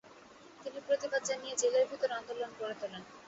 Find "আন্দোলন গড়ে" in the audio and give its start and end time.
2.17-2.75